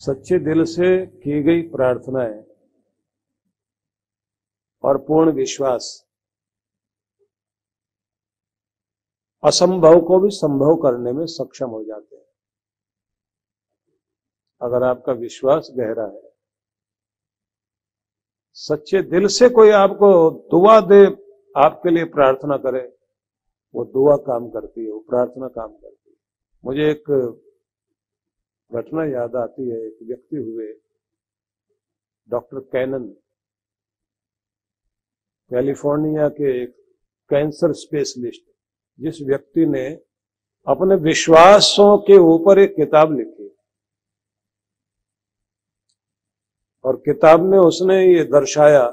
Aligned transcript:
सच्चे 0.00 0.38
दिल 0.38 0.64
से 0.64 1.06
की 1.06 1.42
गई 1.42 1.62
प्रार्थनाएँ 1.62 2.42
और 4.84 4.98
पूर्ण 4.98 5.32
विश्वास। 5.32 6.06
असंभव 9.44 10.00
को 10.00 10.18
भी 10.20 10.30
संभव 10.30 10.76
करने 10.76 11.12
में 11.12 11.26
सक्षम 11.26 11.70
हो 11.70 11.84
जाते 11.84 12.16
हैं। 12.16 12.24
अगर 14.62 14.82
आपका 14.82 15.12
विश्वास 15.12 15.68
गहरा 15.72 16.06
है, 16.06 16.32
सच्चे 18.52 19.02
दिल 19.02 19.26
से 19.26 19.48
कोई 19.48 19.70
आपको 19.70 20.30
दुआ 20.30 20.80
दे, 20.80 21.04
आपके 21.56 21.90
लिए 21.90 22.04
प्रार्थना 22.04 22.56
करे, 22.56 22.96
वो 23.74 23.84
दुआ 23.84 24.16
काम 24.16 24.48
करती 24.48 24.84
है, 24.84 24.90
वो 24.92 25.00
प्रार्थना 25.00 25.48
काम 25.48 25.72
करती 25.72 26.10
है। 26.10 26.16
मुझे 26.64 26.90
एक 26.90 27.04
घटना 28.70 29.04
याद 29.04 29.36
आती 29.36 29.68
है, 29.68 29.76
एक 29.78 29.98
व्यक्ति 30.02 30.36
हुए 30.36 30.66
डॉक्टर 32.28 32.58
कैनन, 32.72 33.04
कैलिफ़ोर्निया 35.50 36.28
के 36.28 36.50
एक 36.62 36.74
कैंसर 37.30 37.72
स्पेशलिस्ट, 37.74 38.42
जिस 38.98 39.20
व्यक्ति 39.22 39.66
ने 39.66 39.88
अपने 40.66 40.94
विश्वासों 41.02 41.96
के 41.98 42.16
ऊपर 42.26 42.58
एक 42.58 42.74
किताब 42.76 43.16
लिखी। 43.18 43.48
और 46.84 46.96
किताब 46.96 47.42
में 47.42 47.58
उसने 47.58 47.96
ये 48.06 48.24
दर्शाया, 48.24 48.84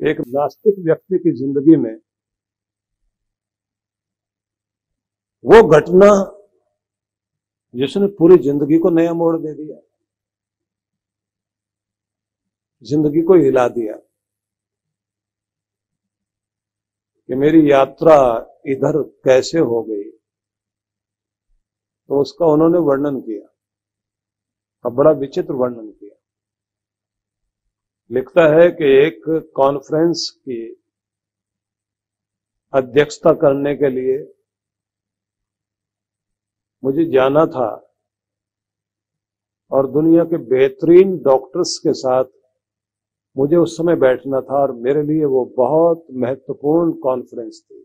एक 0.00 0.20
नास्तिक 0.28 0.78
व्यक्ति 0.78 1.18
की 1.18 1.32
ज़िंदगी 1.36 1.76
में 1.76 1.94
वो 5.44 5.62
घटना 5.70 6.10
जिसने 7.74 8.06
पूरी 8.18 8.36
ज़िंदगी 8.42 8.78
को 8.78 8.90
नया 8.90 9.12
मोड़ 9.14 9.36
दे 9.38 9.52
दिया, 9.54 9.80
ज़िंदगी 12.84 13.22
को 13.22 13.34
हिला 13.36 13.66
दिया, 13.70 13.94
कि 17.28 17.34
मेरी 17.34 17.70
यात्रा 17.70 18.16
इधर 18.68 19.02
कैसे 19.24 19.58
हो 19.60 19.82
गई 19.82 20.04
तो 22.10 22.20
उसका 22.20 22.46
उन्होंने 22.46 22.78
वर्णन 22.80 23.20
किया 23.20 23.48
अब 24.84 24.94
बड़ा 24.94 25.10
विचित्र 25.12 25.52
वर्णन 25.54 25.90
किया। 25.90 26.14
लिखता 28.10 28.46
है 28.50 28.70
कि 28.70 28.84
एक 28.96 29.22
कॉन्फ्रेंस 29.56 30.28
की 30.38 30.60
अध्यक्षता 32.72 33.32
करने 33.42 33.74
के 33.76 33.88
लिए 33.90 34.16
मुझे 36.82 37.04
जाना 37.12 37.44
था 37.46 37.68
और 39.70 39.90
दुनिया 39.92 40.24
के 40.24 40.36
बेहतरीन 40.48 41.16
डॉक्टर्स 41.22 41.78
के 41.78 41.92
साथ 41.94 42.24
मुझे 43.36 43.56
उस 43.56 43.76
समय 43.76 43.96
बैठना 43.96 44.40
था 44.40 44.60
और 44.62 44.72
मेरे 44.76 45.02
लिए 45.02 45.24
वो 45.24 45.44
बहुत 45.56 46.06
महत्वपूर्ण 46.12 46.92
कॉन्फ्रेंस 47.00 47.60
थी। 47.62 47.84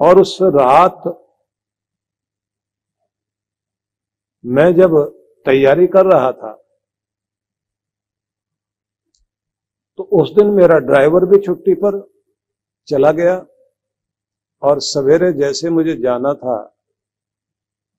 और 0.00 0.20
उस 0.20 0.36
रात 0.42 1.02
मैं 4.44 4.72
जब 4.74 4.96
तैयारी 5.46 5.86
कर 5.86 6.06
रहा 6.06 6.32
था 6.32 6.52
तो 9.98 10.02
उस 10.20 10.30
दिन 10.32 10.50
मेरा 10.54 10.78
ड्राइवर 10.80 11.24
भी 11.24 11.38
छुट्टी 11.46 11.74
पर 11.74 12.00
चला 12.88 13.12
गया। 13.12 13.34
और 14.62 14.80
सवेरे 14.82 15.32
जैसे 15.34 15.70
मुझे 15.70 15.94
जाना 15.96 16.32
था 16.34 16.56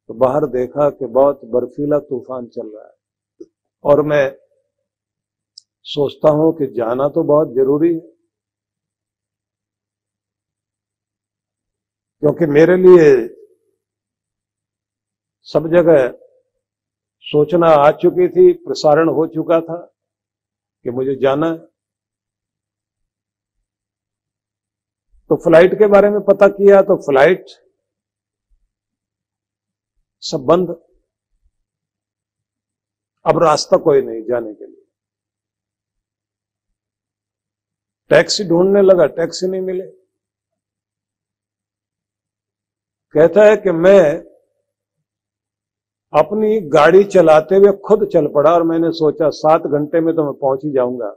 तो 0.09 0.13
बाहर 0.15 0.45
देखा 0.49 0.89
कि 0.89 1.05
बहुत 1.07 1.41
बर्फीला 1.45 1.99
तूफ़ान 2.01 2.45
चल 2.47 2.67
रहा 2.67 2.85
है। 2.85 3.47
और 3.85 4.01
मैं 4.03 4.25
सोचता 5.87 6.29
हूँ 6.31 6.51
कि 6.53 6.67
जाना 6.73 7.07
तो 7.09 7.23
बहुत 7.23 7.53
ज़रूरी 7.55 7.93
है, 7.93 7.99
क्योंकि 12.23 12.45
मेरे 12.47 12.75
लिए 12.77 13.09
सब 15.47 15.67
जगह 15.67 16.07
सोचना 17.25 17.67
आ 17.67 17.91
चुकी 17.93 18.27
थी, 18.27 18.51
प्रसारण 18.55 19.09
हो 19.09 19.25
चुका 19.27 19.59
था 19.61 19.77
कि 20.85 20.89
मुझे 20.91 21.15
जाना 21.15 21.47
है। 21.47 21.68
तो 25.29 25.35
फ़्लाइट 25.35 25.73
के 25.79 25.87
बारे 25.87 26.09
में 26.09 26.19
पता 26.25 26.47
किया 26.49 26.81
तो 26.81 26.95
फ़्लाइट 26.97 27.49
सब 30.23 30.45
बंद। 30.45 30.69
अब 33.25 33.43
रास्ता 33.43 33.77
कोई 33.77 34.01
नहीं 34.01 34.23
जाने 34.23 34.53
के 34.53 34.65
लिए। 34.65 34.75
टैक्सी 38.11 38.43
ढूँढने 38.43 38.81
लगा, 38.81 39.05
टैक्सी 39.05 39.47
नहीं 39.47 39.61
मिले। 39.61 39.85
कहता 43.15 43.43
है 43.43 43.55
कि 43.57 43.71
मैं 43.71 44.01
अपनी 46.13 46.59
गाड़ी 46.69 47.03
चलाते 47.05 47.55
हुए 47.55 47.71
खुद 47.85 48.07
चल 48.13 48.27
पड़ा 48.27 48.53
और 48.53 48.63
मैंने 48.63 48.91
सोचा 48.91 49.29
सात 49.37 49.61
घंटे 49.63 49.99
में 49.99 50.15
तो 50.15 50.23
मैं 50.25 50.33
पहुँच 50.33 50.63
ही 50.65 50.71
जाऊँगा। 50.71 51.15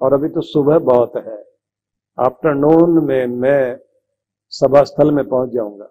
और 0.00 0.12
अभी 0.12 0.28
तो 0.28 0.40
सुबह 0.42 0.78
बहुत 0.78 1.16
है। 1.16 1.45
आफ्टरनून 2.18 3.04
में 3.04 3.26
मैं 3.40 3.78
सभा 4.52 4.82
स्थल 4.84 5.10
में 5.10 5.26
पहुँच 5.28 5.50
जाऊँगा। 5.50 5.84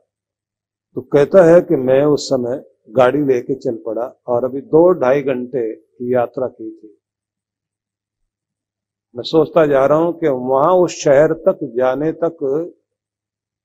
तो 0.97 1.01
कहता 1.03 1.43
है 1.45 1.59
कि 1.61 1.75
मैं 1.75 2.03
उस 2.05 2.27
समय 2.29 2.63
गाड़ी 2.95 3.21
लेके 3.25 3.55
चल 3.55 3.75
पड़ा 3.85 4.05
और 4.27 4.45
अभी 4.45 4.61
दो 4.63 4.89
ढाई 5.01 5.21
घंटे 5.23 5.71
की 5.71 6.13
यात्रा 6.13 6.47
की 6.47 6.69
थी। 6.71 6.95
मैं 9.15 9.23
सोचता 9.23 9.65
जा 9.65 9.85
रहा 9.85 9.97
हूँ 9.97 10.13
कि 10.19 10.27
वहाँ 10.27 10.73
उस 10.75 10.95
शहर 11.03 11.33
तक 11.47 11.59
जाने 11.77 12.11
तक 12.23 12.71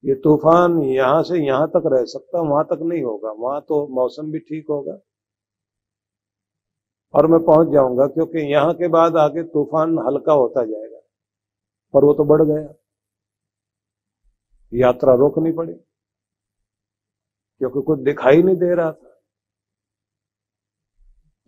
ये 0.04 0.14
तूफ़ान 0.14 0.78
यहाँ 0.82 1.22
से 1.22 1.38
यहाँ 1.38 1.66
तक 1.68 1.82
रह 1.86 2.04
सकता, 2.04 2.40
वहाँ 2.40 2.64
तक 2.64 2.78
नहीं 2.82 3.02
होगा। 3.02 3.30
वहाँ 3.38 3.60
तो 3.60 3.86
मौसम 3.94 4.30
भी 4.32 4.38
ठीक 4.38 4.66
होगा। 4.70 4.98
और 7.14 7.26
मैं 7.26 7.40
पहुँच 7.44 7.68
जाऊँगा 7.68 8.06
क्योंकि 8.06 8.52
यहाँ 8.52 8.74
के 8.74 8.88
बाद 8.88 9.16
आगे 9.16 9.42
तूफ़ान 9.44 9.98
हल्का 10.06 10.32
होता 10.32 10.64
जाएगा। 10.64 10.89
पर 11.94 12.04
वो 12.04 12.12
तो 12.14 12.24
बढ़ 12.26 12.42
गया। 12.42 12.74
यात्रा 14.72 15.14
रोकनी 15.16 15.52
पड़ी, 15.52 15.72
क्योंकि 17.60 17.80
कुछ 17.82 17.98
दिखाई 18.00 18.42
नहीं 18.42 18.56
दे 18.56 18.74
रहा 18.74 18.92
था। 18.92 19.08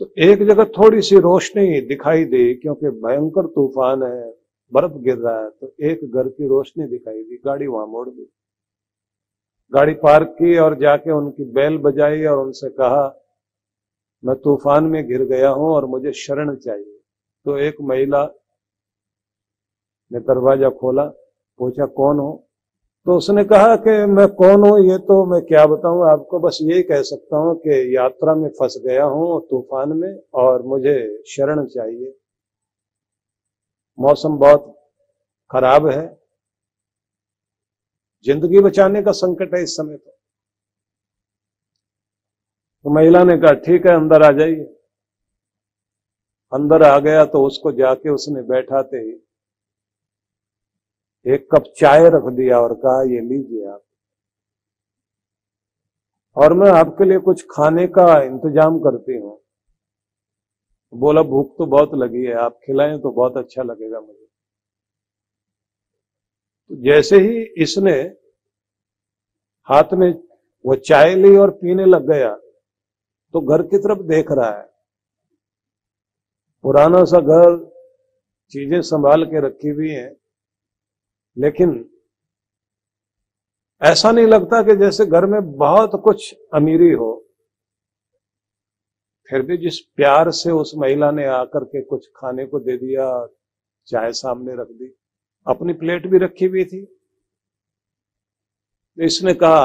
तो 0.01 0.11
एक 0.23 0.43
जगह 0.45 0.65
थोड़ी 0.77 1.01
सी 1.03 1.19
रोशनी 1.21 1.81
दिखाई 1.83 2.25
दी, 2.27 2.55
क्योंकि 2.55 2.91
भयंकर 2.91 3.47
तूफ़ान 3.49 4.03
है, 4.03 4.31
बर्फ़ 4.73 4.93
गिर 4.99 5.17
रहा 5.19 5.39
है 5.39 5.49
तो 5.51 5.73
एक 5.83 6.05
घर 6.07 6.29
की 6.29 6.49
रोशनी 6.49 6.87
दिखाई 6.89 7.23
दी, 7.23 7.37
गाड़ी 7.45 7.67
वहाँ 7.67 7.87
मोड़ 7.87 8.09
दी। 8.09 8.29
गाड़ी 9.73 9.95
पार्क 9.97 10.29
की 10.39 10.57
और 10.59 10.75
जाके 10.79 11.11
उनकी 11.13 11.45
बैल 11.53 11.77
बजाई 11.81 12.25
और 12.25 12.39
उनसे 12.39 12.69
कहा, 12.71 13.05
मैं 14.25 14.37
तूफ़ान 14.39 14.85
में 14.85 15.03
घिर 15.05 15.25
गया 15.27 15.49
हूँ 15.51 15.69
और 15.69 15.87
मुझे 15.87 16.13
शरण 16.15 16.55
चाहिए। 16.57 16.99
तो 17.47 17.57
एक 17.59 17.77
महिला 17.83 18.25
ने 20.13 20.21
दरवाज़ा 20.21 20.71
खोला, 20.71 21.05
पूछा, 21.59 21.87
कौन 21.87 22.19
हो? 22.19 22.49
तो 23.07 23.17
उसने 23.17 23.45
कहा 23.45 23.77
कि, 23.77 23.91
मैं 24.07 24.27
कौन 24.29 24.69
हूँ? 24.69 24.79
ये 24.87 24.99
तो 24.99 25.25
मैं 25.27 25.41
क्या 25.43 25.67
बताऊँ? 25.67 26.05
आपको 26.11 26.39
बस 26.39 26.59
यही 26.63 26.83
कह 26.83 27.03
सकता 27.03 27.37
हूँ 27.37 27.55
कि 27.57 27.97
यात्रा 27.97 28.35
में 28.35 28.49
फंस 28.51 28.81
गया 28.87 29.05
हूँ 29.05 29.41
तूफ़ान 29.51 29.97
में 29.97 30.21
और 30.35 30.63
मुझे 30.63 31.25
शरण 31.27 31.65
चाहिए। 31.67 32.15
मौसम 33.99 34.37
बहुत 34.39 34.75
खराब 35.51 35.89
है। 35.89 36.23
ज़िंदगी 38.27 38.61
बचाने 38.61 39.03
का 39.03 39.13
संकट 39.13 39.55
है 39.55 39.63
इस 39.63 39.77
समय 39.77 39.97
तो। 39.97 40.11
तो 42.85 42.91
महिला 42.91 43.23
ने 43.25 43.37
कहा, 43.39 43.53
ठीक 43.53 43.87
है, 43.87 43.95
अंदर 43.97 44.23
आ 44.23 44.31
जाइए। 44.33 44.65
अंदर 46.53 46.83
आ 46.83 46.99
गया 46.99 47.25
तो 47.25 47.45
उसको 47.47 47.73
जाके 47.73 48.11
उसने 48.11 48.43
बैठाते 48.43 48.97
ही 48.97 49.13
एक 51.27 51.49
कप 51.53 51.73
चाय 51.77 52.09
रख 52.11 52.25
दिया 52.33 52.61
और 52.61 52.75
कहा, 52.75 53.03
ये 53.05 53.21
लीजिए 53.23 53.67
आप। 53.67 53.83
और 56.37 56.53
मैं 56.55 56.71
आपके 56.71 57.05
लिए 57.05 57.19
कुछ 57.21 57.45
खाने 57.51 57.87
का 57.89 58.07
इंतज़ाम 58.23 58.79
करती 58.81 59.17
हूँ। 59.17 59.39
बोला, 60.93 61.23
भूख 61.23 61.55
तो 61.59 61.67
बहुत 61.67 61.95
लगी 61.95 62.25
है, 62.25 62.35
आप 62.35 62.59
खिलाएँ 62.65 62.99
तो 62.99 63.11
बहुत 63.11 63.37
अच्छा 63.37 63.63
लगेगा 63.63 64.01
मुझे। 64.01 64.27
तो 66.71 66.77
जैसे 66.83 67.19
ही 67.19 67.43
इसने 67.63 67.93
हाथ 69.69 69.93
में 69.95 70.13
वो 70.65 70.75
चाय 70.77 71.15
ली 71.15 71.37
और 71.37 71.51
पीने 71.53 71.85
लग 71.87 72.09
गया 72.09 72.35
तो 73.35 73.41
घर 73.43 73.63
की 73.63 73.79
तरफ़ 73.79 74.03
देख 74.07 74.31
रहा 74.31 74.51
है। 74.51 74.71
पुराना 76.65 77.05
सा 77.05 77.21
घर, 77.21 77.57
चीज़ें 78.53 78.81
संभाल 78.83 79.25
के 79.25 79.41
रखी 79.41 79.69
हुई 79.69 79.91
हैं। 79.91 80.11
लेकिन 81.37 81.85
ऐसा 83.83 84.11
नहीं 84.13 84.27
लगता 84.27 84.63
कि 84.63 84.77
जैसे 84.77 85.07
घर 85.07 85.27
में 85.27 85.41
बहुत 85.53 86.01
कुछ 86.05 86.35
अमीरी 86.55 86.91
हो, 86.93 87.13
फिर 89.31 89.43
भी 89.43 89.57
जिस 89.57 89.79
प्यार 89.97 90.31
से 90.31 90.51
उस 90.51 90.73
महिला 90.77 91.11
ने 91.11 91.25
आकर 91.27 91.65
के 91.65 91.83
कुछ 91.83 92.07
खाने 92.17 92.47
को 92.47 92.59
दे 92.61 92.77
दिया, 92.77 93.27
चाय 93.89 94.13
सामने 94.13 94.55
रख 94.55 94.69
दी, 94.69 94.93
अपनी 95.47 95.73
प्लेट 95.73 96.07
भी 96.07 96.19
रखी 96.19 96.47
हुई 96.47 96.65
थी 96.65 96.87
इसने 98.99 99.35
कहा, 99.35 99.63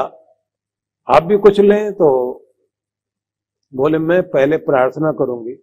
आप 1.08 1.22
भी 1.22 1.38
कुछ 1.38 1.60
लें? 1.60 1.92
तो 1.92 2.08
बोले, 3.72 3.98
मैं 3.98 4.22
पहले 4.30 4.56
प्रार्थना 4.58 5.12
करूँगी, 5.12 5.56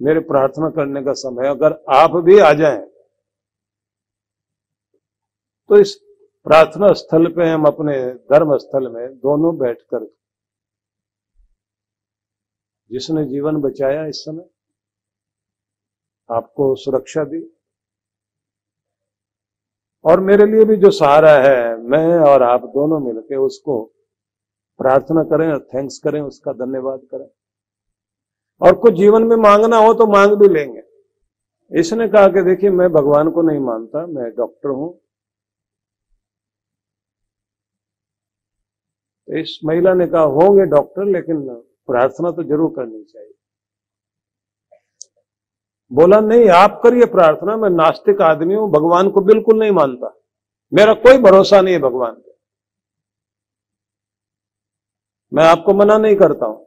मेरे 0.00 0.20
प्रार्थना 0.22 0.70
करने 0.70 1.02
का 1.04 1.12
समय 1.12 1.48
अगर 1.48 1.72
आप 1.94 2.16
भी 2.24 2.38
आ 2.38 2.52
जाएँ 2.52 2.89
तो 5.70 5.78
इस 5.78 5.94
प्रार्थना 6.46 6.92
स्थल 6.92 7.26
पे 7.26 7.48
हम 7.48 7.64
अपने 7.64 7.94
धर्म 8.30 8.56
स्थल 8.56 8.88
में 8.88 9.18
दोनों 9.18 9.56
बैठकर 9.58 10.06
जिसने 12.90 13.24
जीवन 13.24 13.56
बचाया 13.56 14.04
इस 14.06 14.16
समय, 14.16 14.48
आपको 16.30 16.74
सुरक्षा 16.74 17.24
दी। 17.24 17.40
और 20.04 20.20
मेरे 20.20 20.46
लिए 20.46 20.64
भी 20.64 20.76
जो 20.76 20.90
सहारा 20.90 21.32
है, 21.38 21.76
मैं 21.76 22.18
और 22.20 22.42
आप 22.42 22.64
दोनों 22.64 22.98
मिलकर 23.00 23.36
उसको 23.36 23.82
प्रार्थना 24.80 25.22
करें 25.22 25.46
और 25.52 25.60
थैंक्स 25.74 25.98
करें, 25.98 26.20
उसका 26.20 26.52
धन्यवाद 26.52 27.00
करें। 27.10 27.28
और 28.60 28.74
कुछ 28.74 28.94
जीवन 28.94 29.22
में 29.22 29.36
मांगना 29.36 29.76
हो 29.76 29.92
तो 29.94 30.06
मांग 30.06 30.32
भी 30.32 30.48
लेंगे। 30.48 30.82
इसने 31.72 32.08
कहा 32.08 32.28
कि 32.28 32.42
देखिए, 32.42 32.70
मैं 32.70 32.90
भगवान 32.92 33.30
को 33.30 33.42
नहीं 33.42 33.60
मानता, 33.60 34.06
मैं 34.06 34.30
डॉक्टर 34.36 34.68
हूँ 34.68 35.00
तो 39.19 39.19
इस 39.30 39.58
महिला 39.64 39.94
ने 39.94 40.06
कहा, 40.06 40.22
होंगे 40.22 40.64
डॉक्टर, 40.64 41.04
लेकिन 41.04 41.40
प्रार्थना 41.86 42.30
तो 42.30 42.42
ज़रूर 42.42 42.72
करनी 42.76 43.02
चाहिए। 43.04 43.32
बोला, 45.92 46.20
नहीं, 46.20 46.48
आप 46.48 46.80
करिए 46.84 47.04
प्रार्थना, 47.04 47.56
मैं 47.56 47.70
नास्तिक 47.70 48.20
आदमी 48.22 48.54
हूँ, 48.54 48.70
भगवान 48.70 49.10
को 49.10 49.20
बिल्कुल 49.20 49.58
नहीं 49.58 49.70
मानता। 49.70 50.14
मेरा 50.72 50.94
कोई 50.94 51.18
भरोसा 51.18 51.60
नहीं 51.60 51.74
है 51.74 51.80
भगवान 51.80 52.14
पे। 52.14 52.30
मैं 55.32 55.44
आपको 55.44 55.74
मना 55.74 55.98
नहीं 55.98 56.16
करता 56.16 56.46
हूँ। 56.46 56.66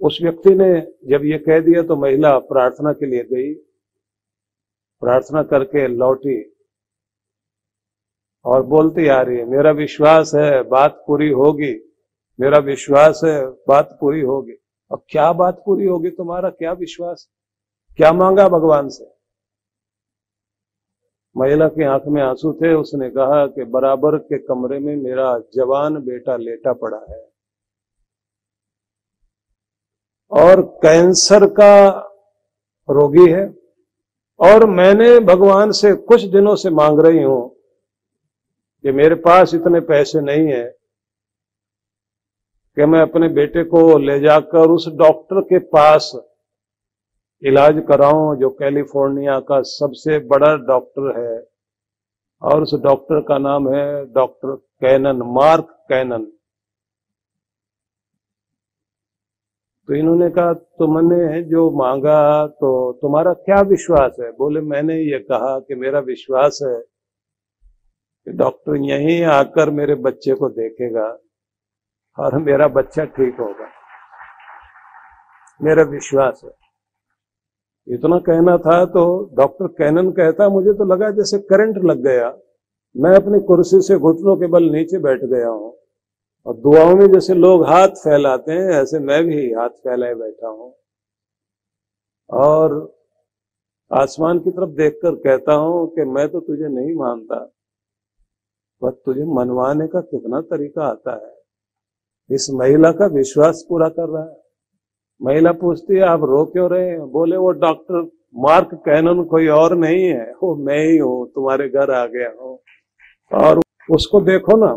उस 0.00 0.18
व्यक्ति 0.22 0.54
ने 0.54 0.70
जब 1.08 1.24
ये 1.24 1.38
कह 1.38 1.60
दिया 1.60 1.82
तो 1.82 1.96
महिला 1.96 2.38
प्रार्थना 2.38 2.92
के 2.92 3.06
लिए 3.06 3.22
गई। 3.24 3.54
प्रार्थना 5.02 5.42
करके 5.42 5.86
लौटी। 5.88 6.57
और 8.48 8.62
बोलती 8.62 9.08
आ 9.08 9.22
रही 9.22 9.38
है, 9.38 9.44
मेरा 9.44 9.70
विश्वास 9.70 10.34
है, 10.34 10.62
बात 10.62 11.04
पूरी 11.06 11.30
होगी। 11.30 11.94
मेरा 12.40 12.58
विश्वास 12.58 13.20
है, 13.24 13.46
बात 13.46 13.98
पूरी 14.00 14.20
होगी। 14.20 14.52
अब 14.92 15.02
क्या 15.08 15.32
बात 15.32 15.62
पूरी 15.66 15.86
होगी? 15.86 16.10
तुम्हारा 16.10 16.50
क्या 16.50 16.72
विश्वास? 16.72 17.28
क्या 17.96 18.12
मांगा 18.12 18.48
भगवान 18.48 18.88
से? 18.88 19.14
महिला 21.36 21.68
की 21.68 21.84
आँख 21.84 22.02
में 22.06 22.22
आँसू 22.22 22.52
थे, 22.52 22.74
उसने 22.74 23.10
कहा 23.10 23.46
कि, 23.46 23.64
बराबर 23.64 24.18
के 24.18 24.38
कमरे 24.38 24.78
में 24.78 24.96
मेरा 24.96 25.38
जवान 25.38 25.96
बेटा 25.96 26.36
लेटा 26.36 26.72
पड़ा 26.72 27.06
है। 27.10 27.32
और 30.30 30.62
कैंसर 30.62 31.46
का 31.46 31.88
रोगी 32.90 33.30
है। 33.30 33.54
और 34.40 34.66
मैंने 34.66 35.20
भगवान 35.20 35.70
से 35.70 35.94
कुछ 35.94 36.22
दिनों 36.24 36.56
से 36.56 36.70
मांग 36.70 37.00
रही 37.00 37.22
हूँ 37.22 37.57
कि 38.84 38.92
मेरे 38.92 39.14
पास 39.14 39.54
इतने 39.54 39.80
पैसे 39.80 40.20
नहीं 40.20 40.46
है 40.46 40.64
कि 42.76 42.84
मैं 42.84 43.00
अपने 43.00 43.28
बेटे 43.28 43.64
को 43.64 43.98
ले 43.98 44.20
जाकर 44.20 44.70
उस 44.70 44.88
डॉक्टर 44.88 45.40
के 45.40 45.58
पास 45.58 46.12
इलाज 47.42 47.82
कराऊं, 47.88 48.36
जो 48.36 48.50
कैलिफ़ोर्निया 48.50 49.40
का 49.40 49.60
सबसे 49.62 50.18
बड़ा 50.18 50.56
डॉक्टर 50.56 51.18
है। 51.18 51.48
और 52.42 52.62
उस 52.62 52.74
डॉक्टर 52.74 53.20
का 53.20 53.38
नाम 53.38 53.68
है 53.74 54.12
डॉक्टर 54.12 54.54
कैनन, 54.56 55.22
मार्क 55.22 55.68
कैनन। 55.88 56.24
तो 59.88 59.94
इन्होंने 59.94 60.30
कहा 60.30 60.52
तुमने 60.52 61.42
जो 61.42 61.70
मांगा 61.70 62.46
तो 62.46 62.92
तुम्हारा 62.92 63.32
क्या 63.32 63.60
विश्वास 63.60 64.16
है? 64.20 64.30
बोले, 64.32 64.60
मैंने 64.60 64.98
ये 64.98 65.18
कहा 65.18 65.58
कि 65.58 65.74
मेरा 65.74 65.98
विश्वास 66.00 66.58
है 66.62 66.97
कि 68.28 68.32
डॉक्टर 68.32 68.76
यहीं 68.76 69.22
आकर 69.24 69.70
मेरे 69.70 69.94
बच्चे 69.94 70.34
को 70.34 70.48
देखेगा 70.48 71.18
और 72.18 72.38
मेरा 72.38 72.68
बच्चा 72.68 73.04
ठीक 73.04 73.40
होगा। 73.40 73.68
मेरा 75.62 75.82
विश्वास 75.82 76.40
है। 76.44 76.50
इतना 77.94 78.18
कहना 78.18 78.58
था 78.58 78.84
तो 78.84 79.30
डॉक्टर 79.34 79.66
कैनन 79.66 80.10
कहता, 80.10 80.48
मुझे 80.48 80.72
तो 80.72 80.84
लगा 80.84 81.10
जैसे 81.10 81.38
करंट 81.38 81.84
लग 81.84 82.02
गया। 82.02 82.36
मैं 82.96 83.16
अपनी 83.16 83.40
कुर्सी 83.40 83.80
से 83.80 83.98
घुटनों 83.98 84.36
के 84.36 84.46
बल 84.46 84.62
नीचे 84.62 84.98
बैठ 84.98 85.24
गया 85.24 85.48
हूँ 85.48 85.78
और 86.46 86.54
दुआओं 86.54 86.94
में 86.94 87.12
जैसे 87.12 87.34
लोग 87.34 87.64
हाथ 87.64 87.88
फैलाते 87.88 88.52
हैं, 88.52 88.70
ऐसे 88.70 88.98
मैं 88.98 89.24
भी 89.24 89.52
हाथ 89.52 89.68
फैलाए 89.68 90.14
बैठा 90.14 90.48
हूँ। 90.48 90.74
और 92.30 92.96
आसमान 93.92 94.38
की 94.38 94.50
तरफ़ 94.50 94.70
देखकर 94.70 95.14
कहता 95.14 95.52
हूँ 95.52 95.94
कि 95.94 96.04
मैं 96.04 96.28
तो 96.28 96.40
तुझे 96.40 96.68
नहीं 96.68 96.94
मानता। 96.94 97.50
पर 98.82 98.90
तुझे 98.90 99.24
मनवाने 99.24 99.86
का 99.86 100.00
कितना 100.00 100.40
तरीका 100.40 100.84
आता 100.84 101.26
है? 101.26 101.34
इस 102.30 102.50
महिला 102.50 102.92
का 102.92 103.06
विश्वास 103.06 103.66
पूरा 103.68 103.88
कर 103.88 104.08
रहा 104.08 104.24
है। 104.24 104.36
महिला 105.22 105.52
पूछती 105.52 105.94
है, 105.94 106.02
आप 106.02 106.20
रो 106.20 106.44
क्यों 106.44 106.70
रहे 106.70 106.88
हैं? 106.88 107.10
बोले, 107.10 107.36
वो 107.36 107.50
डॉक्टर 107.50 108.10
मार्क 108.36 108.74
कैनन 108.74 109.24
कोई 109.24 109.48
और 109.48 109.76
नहीं 109.76 110.04
है। 110.04 110.32
वो 110.32 110.56
मैं 110.56 110.78
ही 110.78 110.96
हूँ, 110.98 111.28
तुम्हारे 111.28 111.68
घर 111.68 111.90
आ 111.90 112.06
गया 112.06 112.28
हूँ। 112.28 112.58
और 113.32 113.60
उसको 113.90 114.20
देखो 114.20 114.56
ना, 114.66 114.72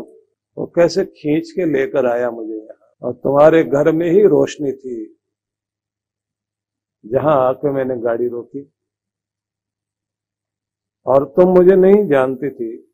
वो 0.58 0.66
कैसे 0.66 1.04
खींच 1.04 1.50
के 1.50 1.64
लेकर 1.64 2.06
आया 2.06 2.30
मुझे 2.30 2.54
यहाँ। 2.54 2.96
और 3.02 3.12
तुम्हारे 3.12 3.64
घर 3.64 3.92
में 3.92 4.10
ही 4.10 4.22
रोशनी 4.22 4.72
थी, 4.72 5.18
जहाँ 7.06 7.48
आके 7.48 7.70
मैंने 7.70 7.96
गाड़ी 7.96 8.28
रोकी। 8.28 8.72
और 11.06 11.24
तुम 11.24 11.48
मुझे 11.48 11.76
नहीं 11.76 12.08
जानती 12.08 12.50
थी 12.50 12.91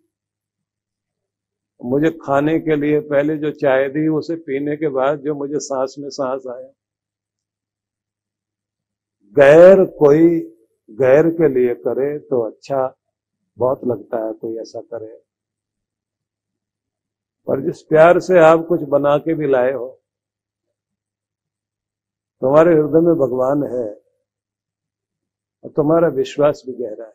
मुझे 1.80 2.11
खाने 2.23 2.58
के 2.61 2.76
लिए 2.76 3.00
पहले 3.00 3.37
जो 3.38 3.50
चाय 3.52 3.88
दी, 3.88 4.06
उसे 4.08 4.37
पीने 4.37 4.76
के 4.76 4.88
बाद 4.88 5.20
जो 5.20 5.35
मुझे 5.35 5.58
सांस 5.61 5.94
में 5.99 6.08
सांस 6.11 6.47
आया। 6.49 6.68
गैर 9.37 9.85
कोई 9.99 10.38
गैर 10.88 11.28
के 11.30 11.49
लिए 11.49 11.75
करे 11.76 12.18
तो 12.20 12.40
अच्छा 12.42 12.87
बहुत 13.56 13.80
लगता 13.87 14.25
है 14.26 14.32
कोई 14.32 14.58
ऐसा 14.58 14.80
करे। 14.82 15.16
पर 17.49 17.61
जिस 17.61 17.82
प्यार 17.82 18.18
से 18.20 18.38
आप 18.40 18.64
कुछ 18.68 18.82
बना 18.88 19.16
के 19.18 19.35
भी 19.35 19.47
लाए 19.47 19.73
हो, 19.73 19.88
तुम्हारे 22.42 22.75
हृदय 22.75 23.00
में 23.00 23.14
भगवान 23.16 23.62
है 23.66 23.87
और 25.64 25.70
तुम्हारा 25.76 26.08
विश्वास 26.16 26.62
भी 26.66 26.73
गहरा 26.75 27.06
है। 27.06 27.12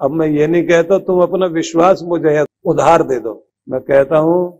अब 0.00 0.10
मैं 0.10 0.26
ये 0.28 0.46
नहीं 0.46 0.66
कहता, 0.68 0.98
तुम 0.98 1.22
अपना 1.22 1.46
विश्वास 1.48 2.02
मुझे 2.04 2.44
उधार 2.64 3.02
दे 3.02 3.18
दो। 3.20 3.48
मैं 3.68 3.80
कहता 3.80 4.18
हूँ, 4.18 4.58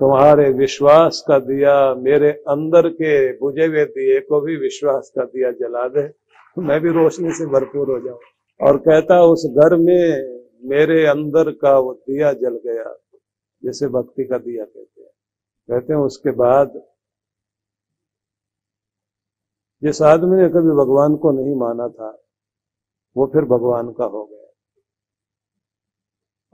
तुम्हारे 0.00 0.52
विश्वास 0.52 1.24
का 1.28 1.38
दिया 1.38 1.94
मेरे 1.94 2.30
अंदर 2.30 2.88
के 2.88 3.32
बुझे 3.32 3.66
हुए 3.66 3.84
दिए 3.84 4.20
को 4.20 4.40
भी 4.40 4.56
विश्वास 4.56 5.12
का 5.16 5.24
दिया 5.24 5.50
जला 5.52 5.88
दे। 5.88 6.12
मैं 6.58 6.80
भी 6.80 6.90
रोशनी 6.90 7.32
से 7.32 7.46
भरपूर 7.46 7.90
हो 7.90 8.00
जाऊँ। 8.00 8.18
और 8.60 8.76
कहता, 8.78 9.22
उस 9.22 9.46
घर 9.46 9.76
में 9.76 10.38
मेरे 10.64 11.06
अंदर 11.06 11.50
का 11.50 11.78
वो 11.78 11.92
दिया 11.94 12.32
जल 12.32 12.60
गया, 12.66 12.96
जैसे 13.64 13.88
भक्ति 13.88 14.24
का 14.24 14.38
दिया 14.38 14.64
कहते 14.64 15.02
हैं। 15.02 15.10
कहते 15.68 15.92
हैं, 15.92 16.00
उसके 16.00 16.30
बाद 16.30 16.82
जिस 19.82 20.02
आदमी 20.02 20.36
ने 20.36 20.48
कभी 20.48 20.70
भगवान 20.70 21.16
को 21.16 21.32
नहीं 21.32 21.54
माना 21.54 21.88
था, 21.88 22.22
वो 23.16 23.26
फिर 23.26 23.42
भगवान 23.42 23.92
का 23.92 24.04
हो 24.04 24.24
गया। 24.24 24.47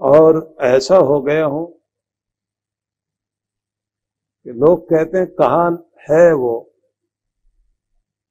और 0.00 0.56
ऐसा 0.60 0.96
हो 0.96 1.20
गया 1.22 1.44
हूँ 1.44 1.66
कि 4.46 4.50
लोग 4.50 4.84
कहते 4.84 5.18
हैं 5.18 5.26
कहा 5.26 5.64
है 6.10 6.32
वो? 6.32 6.70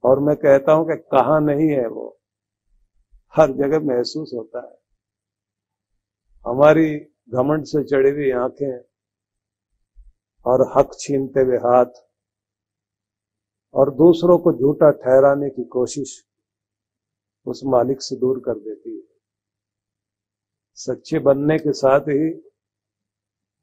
और 0.04 0.20
मैं 0.20 0.36
कहता 0.36 0.72
हूँ 0.72 0.86
कि 0.86 0.96
कहा 0.96 1.40
नहीं 1.40 1.70
है 1.70 1.88
वो। 1.88 2.20
हर 3.36 3.52
जगह 3.52 3.80
महसूस 3.80 4.32
होता 4.36 4.60
है। 4.60 4.78
हमारी 6.46 7.00
घमंड 7.30 7.66
से 7.66 7.84
चढ़ी 7.84 8.12
हुई 8.12 8.32
आँखें 8.32 8.80
और 10.46 10.74
हक 10.78 10.92
छीनते 11.00 11.40
हुए 11.40 11.58
हाथ 11.58 12.04
और 13.74 13.92
दूसरों 13.96 14.38
को 14.38 14.54
झूठा 14.54 14.92
ठहराने 14.92 15.50
की 15.50 15.64
कोशिश 15.64 16.26
उस 17.46 17.62
मालिक 17.66 18.02
से 18.02 18.16
दूर 18.16 18.40
कर 18.40 18.60
देती 18.60 18.96
है। 18.98 19.03
सच्चे 20.78 21.20
बनने 21.22 21.58
के 21.60 21.72
साथ 21.74 22.08
ही, 22.10 22.30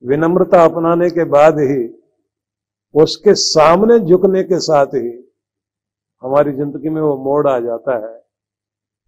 विनम्रता 0.05 0.65
अपनाने 0.65 1.09
के 1.11 1.25
बाद 1.31 1.59
ही, 1.61 1.83
उसके 2.95 3.35
सामने 3.37 3.99
झुकने 4.01 4.43
के 4.45 4.59
साथ 4.61 4.95
ही, 4.95 5.11
हमारी 6.23 6.53
ज़िंदगी 6.53 6.89
में 6.89 7.01
वो 7.03 7.17
मोड़ 7.25 7.47
आ 7.49 7.59
जाता 7.61 7.97
है, 7.99 8.19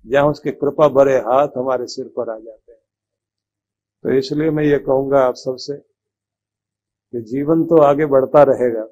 जहाँ 0.05 0.31
उसके 0.31 0.51
कृपा 0.53 0.89
भरे 0.91 1.17
हाथ 1.21 1.57
हमारे 1.57 1.87
सिर 1.87 2.07
पर 2.17 2.31
आ 2.31 2.37
जाते 2.37 2.73
हैं। 2.73 2.81
तो 4.05 4.19
इसलिए 4.19 4.51
मैं 4.51 4.65
ये 4.65 4.79
कहूँगा 4.81 5.21
आप 5.21 5.35
सबसे 5.37 5.77
कि 5.77 7.21
जीवन 7.23 7.65
तो 7.67 7.77
आगे 7.83 8.07
बढ़ता 8.07 8.43
रहेगा, 8.45 8.87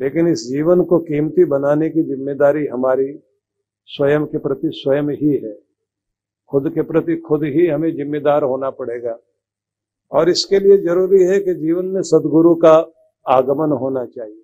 लेकिन 0.00 0.28
इस 0.28 0.46
जीवन 0.48 0.82
को 0.84 0.98
कीमती 1.00 1.44
बनाने 1.46 1.88
की 1.90 2.02
ज़िम्मेदारी 2.04 2.66
हमारी 2.66 3.12
स्वयं 3.88 4.26
के 4.26 4.38
प्रति 4.38 4.70
स्वयं 4.74 5.10
ही 5.12 5.34
है। 5.36 5.52
खुद 6.48 6.70
के 6.74 6.82
प्रति 6.82 7.16
खुद 7.16 7.44
ही 7.44 7.66
हमें 7.66 7.94
जिम्मेदार 7.96 8.42
होना 8.42 8.70
पड़ेगा। 8.70 9.18
और 10.12 10.28
इसके 10.28 10.58
लिए 10.58 10.78
ज़रूरी 10.78 11.22
है 11.22 11.40
कि 11.40 11.54
जीवन 11.54 11.84
में 11.84 12.02
सदगुरु 12.02 12.54
का 12.54 12.92
आगमन 13.28 13.72
होना 13.72 14.04
चाहिए। 14.06 14.43